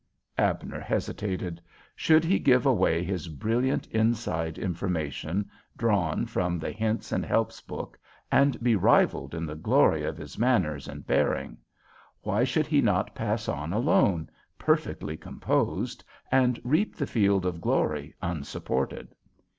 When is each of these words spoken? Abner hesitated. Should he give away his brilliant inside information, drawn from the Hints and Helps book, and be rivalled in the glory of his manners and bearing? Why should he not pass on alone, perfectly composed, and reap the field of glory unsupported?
Abner 0.39 0.79
hesitated. 0.79 1.61
Should 1.95 2.25
he 2.25 2.39
give 2.39 2.65
away 2.65 3.03
his 3.03 3.27
brilliant 3.27 3.85
inside 3.91 4.57
information, 4.57 5.47
drawn 5.77 6.25
from 6.25 6.57
the 6.57 6.71
Hints 6.71 7.11
and 7.11 7.23
Helps 7.23 7.61
book, 7.61 7.99
and 8.31 8.59
be 8.63 8.75
rivalled 8.75 9.35
in 9.35 9.45
the 9.45 9.53
glory 9.53 10.01
of 10.03 10.17
his 10.17 10.39
manners 10.39 10.87
and 10.87 11.05
bearing? 11.05 11.59
Why 12.23 12.43
should 12.43 12.65
he 12.65 12.81
not 12.81 13.13
pass 13.13 13.47
on 13.47 13.73
alone, 13.73 14.27
perfectly 14.57 15.17
composed, 15.17 16.03
and 16.31 16.59
reap 16.63 16.95
the 16.95 17.05
field 17.05 17.45
of 17.45 17.61
glory 17.61 18.15
unsupported? 18.23 19.13